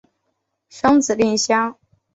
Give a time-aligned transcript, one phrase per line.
[0.67, 1.77] 生子令香。